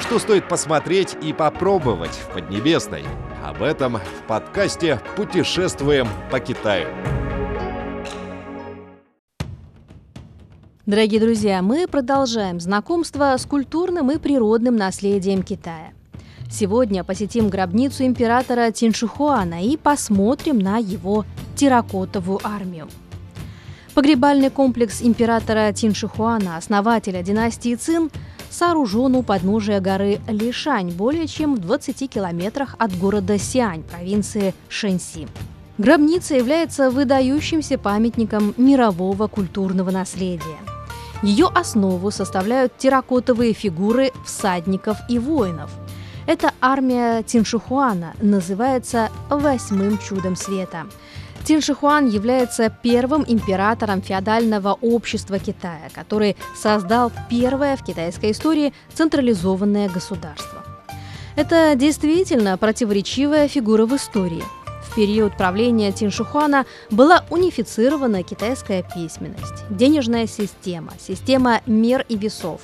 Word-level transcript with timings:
Что 0.00 0.18
стоит 0.18 0.48
посмотреть 0.48 1.16
и 1.22 1.32
попробовать 1.32 2.12
в 2.12 2.32
Поднебесной? 2.32 3.04
Об 3.44 3.62
этом 3.62 3.98
в 3.98 4.26
подкасте 4.26 4.98
«Путешествуем 5.14 6.08
по 6.30 6.40
Китаю». 6.40 6.88
Дорогие 10.86 11.20
друзья, 11.20 11.60
мы 11.62 11.86
продолжаем 11.86 12.58
знакомство 12.60 13.36
с 13.36 13.44
культурным 13.44 14.10
и 14.10 14.18
природным 14.18 14.74
наследием 14.74 15.42
Китая. 15.42 15.92
Сегодня 16.50 17.04
посетим 17.04 17.48
гробницу 17.48 18.04
императора 18.04 18.72
Тиншихуана 18.72 19.62
и 19.64 19.76
посмотрим 19.76 20.58
на 20.58 20.78
его 20.78 21.24
терракотовую 21.54 22.40
армию. 22.42 22.88
Погребальный 23.94 24.50
комплекс 24.50 25.02
императора 25.02 25.72
Тиншихуана, 25.72 26.56
основателя 26.56 27.22
династии 27.22 27.74
Цин, 27.74 28.10
сооружен 28.50 29.14
у 29.14 29.22
подножия 29.22 29.80
горы 29.80 30.20
Лишань, 30.28 30.90
более 30.90 31.26
чем 31.26 31.54
в 31.54 31.58
20 31.58 32.10
километрах 32.10 32.74
от 32.78 32.96
города 32.98 33.38
Сиань, 33.38 33.82
провинции 33.82 34.54
Шэньси. 34.68 35.28
Гробница 35.78 36.34
является 36.34 36.90
выдающимся 36.90 37.78
памятником 37.78 38.52
мирового 38.58 39.28
культурного 39.28 39.90
наследия. 39.90 40.58
Ее 41.22 41.46
основу 41.46 42.10
составляют 42.10 42.76
терракотовые 42.76 43.52
фигуры 43.52 44.10
всадников 44.24 44.98
и 45.08 45.18
воинов. 45.18 45.70
Эта 46.26 46.52
армия 46.60 47.22
Тиншихуана 47.22 48.14
называется 48.20 49.10
«восьмым 49.28 49.98
чудом 49.98 50.36
света». 50.36 50.86
Тиншихуан 51.44 52.08
является 52.08 52.70
первым 52.82 53.24
императором 53.26 54.02
феодального 54.02 54.78
общества 54.80 55.38
Китая, 55.38 55.88
который 55.94 56.36
создал 56.56 57.10
первое 57.28 57.76
в 57.76 57.84
китайской 57.84 58.30
истории 58.30 58.72
централизованное 58.94 59.88
государство. 59.88 60.64
Это 61.36 61.74
действительно 61.74 62.58
противоречивая 62.58 63.48
фигура 63.48 63.86
в 63.86 63.96
истории– 63.96 64.44
в 64.90 64.94
период 64.96 65.36
правления 65.36 65.92
Тиншухуана 65.92 66.66
была 66.90 67.24
унифицирована 67.30 68.24
китайская 68.24 68.82
письменность, 68.82 69.64
денежная 69.70 70.26
система, 70.26 70.92
система 70.98 71.60
мер 71.66 72.04
и 72.08 72.16
весов. 72.16 72.60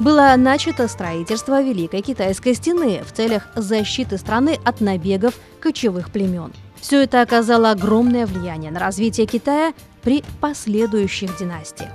Было 0.00 0.34
начато 0.36 0.88
строительство 0.88 1.62
Великой 1.62 2.02
Китайской 2.02 2.54
стены 2.54 3.02
в 3.04 3.12
целях 3.12 3.46
защиты 3.54 4.18
страны 4.18 4.58
от 4.64 4.80
набегов 4.80 5.34
кочевых 5.60 6.10
племен. 6.10 6.52
Все 6.80 7.02
это 7.02 7.22
оказало 7.22 7.70
огромное 7.70 8.26
влияние 8.26 8.70
на 8.70 8.80
развитие 8.80 9.26
Китая 9.26 9.72
при 10.02 10.24
последующих 10.40 11.36
династиях. 11.38 11.90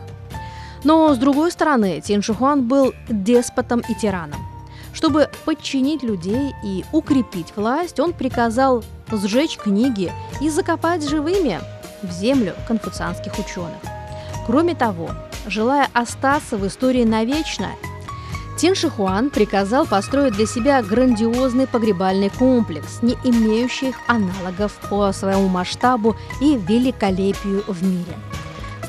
Но, 0.84 1.14
с 1.14 1.18
другой 1.18 1.52
стороны, 1.52 2.02
Тиншухуан 2.02 2.68
был 2.68 2.94
деспотом 3.10 3.82
и 3.88 3.96
тираном. 3.96 4.40
Чтобы 4.94 5.30
подчинить 5.46 6.04
людей 6.04 6.54
и 6.64 6.86
укрепить 6.92 7.54
власть, 7.56 8.00
он 8.00 8.14
приказал 8.14 8.84
сжечь 9.12 9.58
книги 9.58 10.12
и 10.42 10.50
закопать 10.50 11.08
живыми 11.08 11.60
в 12.04 12.12
землю 12.12 12.54
конфуцианских 12.68 13.34
ученых. 13.40 13.80
Кроме 14.46 14.76
того, 14.76 15.10
желая 15.48 15.88
остаться 15.94 16.58
в 16.58 16.68
истории 16.68 17.06
навечно, 17.06 17.70
Тин 18.64 18.76
Шихуан 18.76 19.30
приказал 19.30 19.86
построить 19.86 20.36
для 20.36 20.46
себя 20.46 20.82
грандиозный 20.82 21.68
погребальный 21.68 22.30
комплекс, 22.30 23.00
не 23.02 23.18
имеющий 23.26 23.94
аналогов 24.08 24.72
по 24.90 25.12
своему 25.12 25.50
масштабу 25.50 26.16
и 26.40 26.56
великолепию 26.56 27.66
в 27.68 27.84
мире. 27.84 28.14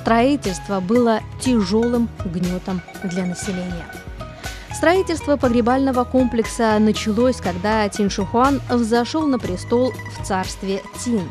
Строительство 0.00 0.78
было 0.78 1.22
тяжелым 1.40 2.08
гнетом 2.24 2.82
для 3.02 3.26
населения. 3.26 3.84
Строительство 4.72 5.36
погребального 5.36 6.04
комплекса 6.04 6.78
началось, 6.78 7.38
когда 7.38 7.88
Тиншухуан 7.88 8.62
взошел 8.70 9.26
на 9.26 9.40
престол 9.40 9.92
в 10.16 10.24
царстве 10.24 10.82
Тин 11.00 11.28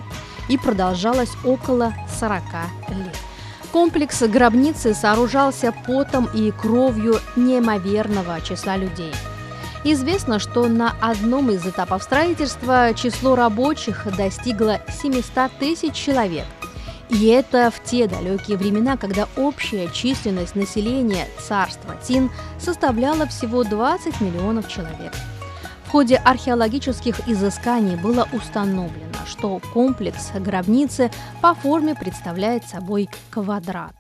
и 0.49 0.57
продолжалось 0.57 1.31
около 1.45 1.93
40 2.19 2.41
лет. 2.89 3.22
Комплекс 3.73 4.21
гробницы 4.21 4.93
сооружался 4.93 5.73
потом 5.87 6.29
и 6.33 6.51
кровью 6.51 7.19
неимоверного 7.35 8.39
числа 8.39 8.77
людей. 8.77 9.11
Известно, 9.83 10.37
что 10.37 10.67
на 10.67 10.95
одном 11.01 11.49
из 11.49 11.65
этапов 11.65 12.03
строительства 12.03 12.93
число 12.93 13.35
рабочих 13.35 14.07
достигло 14.15 14.79
700 15.01 15.51
тысяч 15.59 15.95
человек– 15.95 16.45
и 17.09 17.27
это 17.27 17.69
в 17.69 17.83
те 17.83 18.07
далекие 18.07 18.57
времена, 18.57 18.97
когда 18.97 19.27
общая 19.35 19.87
численность 19.89 20.55
населения 20.55 21.27
царства 21.37 21.95
Тин 22.01 22.31
составляла 22.57 23.27
всего 23.27 23.63
20 23.63 24.19
миллионов 24.19 24.67
человек. 24.67 25.13
Ходе 25.93 26.15
археологических 26.15 27.27
изысканий 27.27 27.95
было 27.95 28.27
установлено, 28.33 29.13
что 29.27 29.61
комплекс 29.75 30.31
гробницы 30.33 31.11
по 31.39 31.53
форме 31.53 31.93
представляет 31.93 32.65
собой 32.67 33.11
квадрат. 33.29 33.93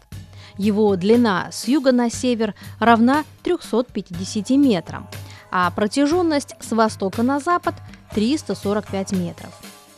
Его 0.57 0.95
длина 0.95 1.49
с 1.51 1.67
юга 1.67 1.91
на 1.91 2.09
север 2.09 2.55
равна 2.79 3.25
350 3.43 4.49
метрам, 4.57 5.07
а 5.51 5.69
протяженность 5.69 6.55
с 6.59 6.71
востока 6.71 7.21
на 7.21 7.39
запад 7.39 7.75
345 8.15 9.11
метров. 9.11 9.51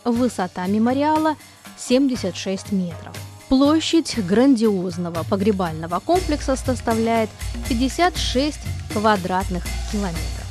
Высота 0.03 0.67
мемориала 0.67 1.37
76 1.77 2.73
метров. 2.73 3.15
Площадь 3.47 4.17
грандиозного 4.17 5.23
погребального 5.23 6.01
комплекса 6.01 6.57
составляет 6.57 7.29
56 7.69 8.59
квадратных 8.91 9.63
километров. 9.93 10.44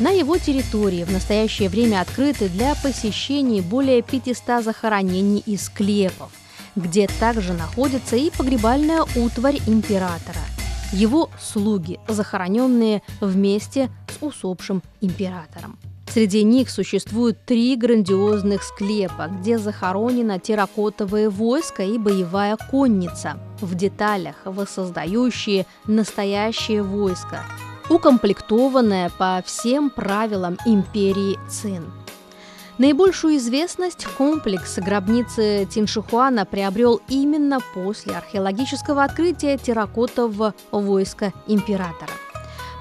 На 0.00 0.10
его 0.10 0.38
территории 0.38 1.02
в 1.02 1.10
настоящее 1.10 1.68
время 1.68 2.00
открыты 2.00 2.48
для 2.48 2.76
посещений 2.76 3.60
более 3.60 4.02
500 4.02 4.62
захоронений 4.62 5.42
и 5.44 5.56
склепов, 5.56 6.30
где 6.76 7.08
также 7.18 7.52
находится 7.52 8.14
и 8.14 8.30
погребальная 8.30 9.02
утварь 9.16 9.58
императора, 9.66 10.38
его 10.92 11.30
слуги, 11.40 11.98
захороненные 12.06 13.02
вместе 13.20 13.90
с 14.06 14.22
усопшим 14.24 14.84
императором. 15.00 15.76
Среди 16.14 16.44
них 16.44 16.70
существуют 16.70 17.44
три 17.44 17.74
грандиозных 17.74 18.62
склепа, 18.62 19.28
где 19.28 19.58
захоронено 19.58 20.38
терракотовое 20.38 21.28
войско 21.28 21.82
и 21.82 21.98
боевая 21.98 22.56
конница, 22.56 23.38
в 23.60 23.74
деталях 23.74 24.36
воссоздающие 24.44 25.66
настоящее 25.86 26.84
войско, 26.84 27.44
укомплектованное 27.88 29.10
по 29.18 29.42
всем 29.44 29.90
правилам 29.90 30.58
империи 30.66 31.38
Цин. 31.48 31.90
Наибольшую 32.78 33.36
известность 33.38 34.06
комплекс 34.16 34.78
гробницы 34.78 35.66
Тиншихуана 35.68 36.46
приобрел 36.46 37.00
именно 37.08 37.58
после 37.74 38.14
археологического 38.14 39.02
открытия 39.02 39.58
терракотового 39.58 40.54
войска 40.70 41.32
императора. 41.48 42.12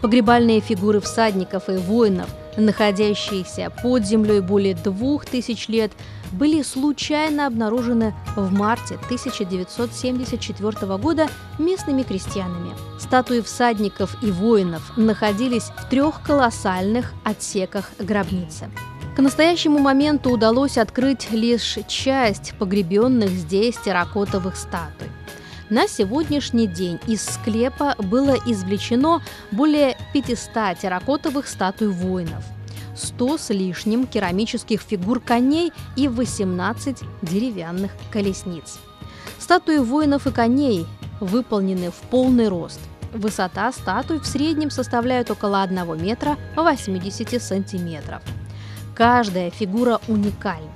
Погребальные 0.01 0.59
фигуры 0.59 0.99
всадников 0.99 1.69
и 1.69 1.77
воинов– 1.77 2.29
находящиеся 2.57 3.71
под 3.81 4.05
землей 4.05 4.41
более 4.41 4.75
двух 4.75 5.25
тысяч 5.25 5.69
лет, 5.69 5.91
были 6.31 6.61
случайно 6.61 7.47
обнаружены 7.47 8.13
в 8.35 8.51
марте 8.51 8.95
1974 9.05 10.97
года 10.97 11.29
местными 11.57 12.03
крестьянами. 12.03 12.71
Статуи 12.99 13.39
всадников 13.39 14.21
и 14.21 14.31
воинов 14.31 14.97
находились 14.97 15.71
в 15.77 15.89
трех 15.89 16.21
колоссальных 16.21 17.13
отсеках 17.23 17.91
гробницы. 17.99 18.69
К 19.15 19.19
настоящему 19.21 19.79
моменту 19.79 20.29
удалось 20.29 20.77
открыть 20.77 21.31
лишь 21.31 21.79
часть 21.87 22.53
погребенных 22.59 23.29
здесь 23.29 23.75
терракотовых 23.77 24.55
статуй. 24.55 25.07
На 25.69 25.89
сегодняшний 25.89 26.65
день 26.65 26.97
из 27.07 27.25
склепа 27.25 27.95
было 27.97 28.37
извлечено 28.45 29.21
более 29.51 29.97
500 30.13 30.79
терракотовых 30.79 31.45
статуй 31.45 31.89
воинов, 31.89 32.41
100 32.95 33.37
с 33.37 33.49
лишним 33.49 34.07
керамических 34.07 34.79
фигур 34.79 35.19
коней 35.19 35.73
и 35.97 36.07
18 36.07 36.99
деревянных 37.21 37.91
колесниц. 38.11 38.79
Статуи 39.39 39.79
воинов 39.79 40.25
и 40.25 40.31
коней 40.31 40.85
выполнены 41.19 41.91
в 41.91 41.99
полный 42.09 42.47
рост. 42.47 42.79
Высота 43.13 43.69
статуй 43.73 44.19
в 44.19 44.25
среднем 44.25 44.69
составляет 44.69 45.29
около 45.31 45.63
1 45.63 46.01
метра 46.01 46.37
80 46.55 47.43
сантиметров. 47.43 48.21
Каждая 48.95 49.49
фигура 49.49 49.99
уникальна. 50.07 50.71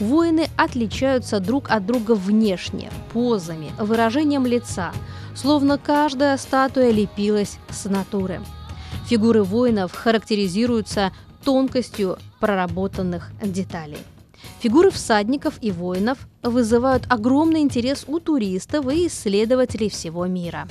Воины 0.00 0.48
отличаются 0.56 1.38
друг 1.38 1.70
от 1.70 1.86
друга 1.86 2.12
внешне, 2.12 2.90
позами, 3.12 3.70
выражением 3.78 4.44
лица, 4.44 4.92
словно 5.36 5.78
каждая 5.78 6.36
статуя 6.36 6.90
лепилась 6.90 7.58
с 7.70 7.84
натуры. 7.84 8.40
Фигуры 9.06 9.44
воинов 9.44 9.92
характеризуются 9.92 11.12
тонкостью 11.44 12.18
проработанных 12.40 13.30
деталей. 13.42 13.98
Фигуры 14.60 14.90
всадников 14.90 15.54
и 15.60 15.70
воинов 15.70 16.18
вызывают 16.42 17.04
огромный 17.08 17.60
интерес 17.60 18.04
у 18.08 18.18
туристов 18.18 18.90
и 18.90 19.06
исследователей 19.06 19.90
всего 19.90 20.26
мира. 20.26 20.66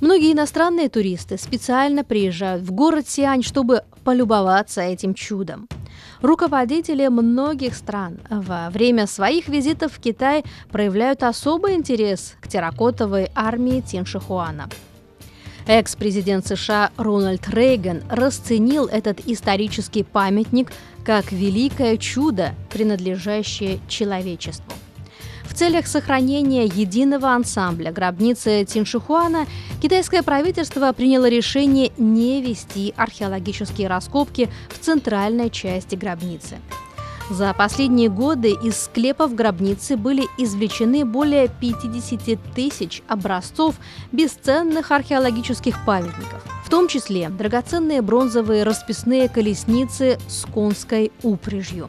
Многие 0.00 0.32
иностранные 0.32 0.90
туристы 0.90 1.38
специально 1.38 2.04
приезжают 2.04 2.62
в 2.62 2.72
город 2.72 3.08
Сиань, 3.08 3.42
чтобы 3.42 3.82
полюбоваться 4.04 4.82
этим 4.82 5.14
чудом. 5.14 5.66
Руководители 6.22 7.08
многих 7.08 7.74
стран 7.74 8.18
во 8.30 8.70
время 8.70 9.06
своих 9.06 9.48
визитов 9.48 9.92
в 9.92 10.00
Китай 10.00 10.44
проявляют 10.70 11.22
особый 11.22 11.74
интерес 11.74 12.34
к 12.40 12.48
терракотовой 12.48 13.30
армии 13.34 13.80
Тиншихуана. 13.80 14.68
Экс-президент 15.66 16.46
США 16.46 16.90
Рональд 16.96 17.48
Рейган 17.48 18.04
расценил 18.08 18.86
этот 18.86 19.26
исторический 19.26 20.04
памятник 20.04 20.72
как 21.04 21.32
великое 21.32 21.96
чудо, 21.96 22.54
принадлежащее 22.72 23.80
человечеству. 23.88 24.75
Целях 25.56 25.86
сохранения 25.86 26.66
единого 26.66 27.30
ансамбля 27.30 27.90
гробницы 27.90 28.66
Тиншихуана 28.68 29.46
китайское 29.80 30.22
правительство 30.22 30.92
приняло 30.92 31.30
решение 31.30 31.92
не 31.96 32.42
вести 32.42 32.92
археологические 32.94 33.88
раскопки 33.88 34.50
в 34.68 34.78
центральной 34.78 35.48
части 35.48 35.94
гробницы. 35.94 36.58
За 37.30 37.54
последние 37.54 38.10
годы 38.10 38.50
из 38.50 38.76
склепов 38.76 39.34
гробницы 39.34 39.96
были 39.96 40.26
извлечены 40.36 41.06
более 41.06 41.48
50 41.48 42.38
тысяч 42.54 43.02
образцов 43.08 43.76
бесценных 44.12 44.90
археологических 44.92 45.86
памятников, 45.86 46.44
в 46.66 46.68
том 46.68 46.86
числе 46.86 47.30
драгоценные 47.30 48.02
бронзовые 48.02 48.62
расписные 48.62 49.30
колесницы 49.30 50.18
с 50.28 50.44
конской 50.44 51.12
упряжью. 51.22 51.88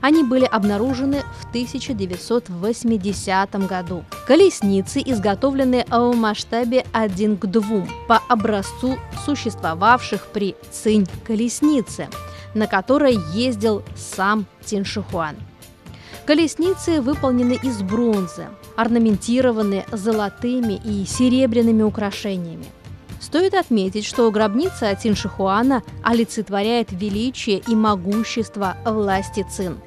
Они 0.00 0.22
были 0.22 0.44
обнаружены 0.44 1.22
в 1.40 1.48
1980 1.48 3.66
году. 3.66 4.04
Колесницы 4.26 5.02
изготовлены 5.04 5.84
в 5.90 6.14
масштабе 6.14 6.86
1 6.92 7.36
к 7.36 7.46
2 7.46 7.86
по 8.06 8.22
образцу 8.28 8.96
существовавших 9.24 10.26
при 10.32 10.54
Цинь 10.70 11.08
колесницы, 11.24 12.08
на 12.54 12.66
которой 12.66 13.18
ездил 13.32 13.82
сам 13.96 14.46
Тиншихуан. 14.64 15.36
Колесницы 16.26 17.00
выполнены 17.00 17.58
из 17.62 17.80
бронзы, 17.80 18.48
орнаментированы 18.76 19.86
золотыми 19.92 20.80
и 20.84 21.06
серебряными 21.06 21.82
украшениями. 21.82 22.66
Стоит 23.28 23.52
отметить, 23.52 24.06
что 24.06 24.30
гробница 24.30 24.94
Тиншихуана 24.94 25.82
олицетворяет 26.02 26.92
величие 26.92 27.58
и 27.58 27.76
могущество 27.76 28.78
власти 28.86 29.46
Цин. 29.50 29.80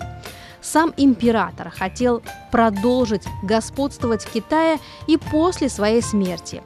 Сам 0.61 0.93
император 0.95 1.71
хотел 1.71 2.21
продолжить 2.51 3.23
господствовать 3.41 4.21
в 4.21 4.31
Китае 4.31 4.77
и 5.07 5.17
после 5.17 5.69
своей 5.69 6.03
смерти. 6.03 6.61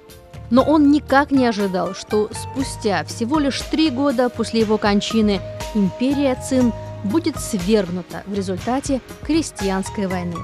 Но 0.49 0.63
он 0.63 0.91
никак 0.91 1.31
не 1.31 1.45
ожидал, 1.45 1.95
что 1.95 2.29
спустя 2.33 3.05
всего 3.05 3.39
лишь 3.39 3.61
три 3.61 3.89
года 3.89 4.27
после 4.27 4.59
его 4.59 4.77
кончины 4.77 5.39
империя 5.75 6.35
Цин 6.35 6.73
будет 7.05 7.39
свергнута 7.39 8.23
в 8.25 8.33
результате 8.33 8.99
крестьянской 9.25 10.07
войны. 10.07 10.35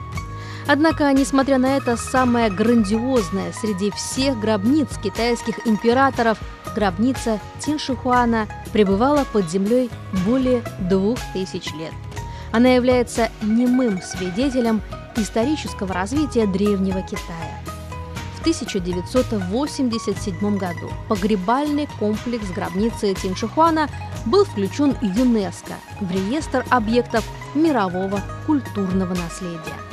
Однако, 0.67 1.11
несмотря 1.11 1.57
на 1.57 1.77
это, 1.77 1.97
самая 1.97 2.49
грандиозная 2.49 3.51
среди 3.51 3.91
всех 3.91 4.39
гробниц 4.39 4.87
китайских 5.03 5.67
императоров, 5.67 6.37
гробница 6.75 7.39
Тиншихуана, 7.59 8.47
пребывала 8.71 9.25
под 9.31 9.49
землей 9.49 9.89
более 10.25 10.63
двух 10.89 11.19
тысяч 11.33 11.73
лет. 11.73 11.93
Она 12.51 12.69
является 12.69 13.29
немым 13.41 14.01
свидетелем 14.01 14.81
исторического 15.15 15.93
развития 15.93 16.47
древнего 16.47 17.01
Китая. 17.01 17.59
В 18.37 18.41
1987 18.41 20.57
году 20.57 20.89
погребальный 21.07 21.87
комплекс 21.99 22.49
гробницы 22.49 23.13
Тиншихуана 23.13 23.87
был 24.25 24.45
включен 24.45 24.97
ЮНЕСКО 25.01 25.73
в 25.99 26.11
реестр 26.11 26.65
объектов 26.69 27.23
мирового 27.53 28.19
культурного 28.47 29.13
наследия. 29.13 29.90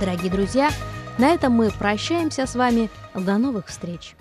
Дорогие 0.00 0.30
друзья, 0.30 0.70
на 1.18 1.28
этом 1.30 1.52
мы 1.52 1.70
прощаемся 1.70 2.46
с 2.46 2.56
вами. 2.56 2.90
До 3.14 3.38
новых 3.38 3.68
встреч! 3.68 4.16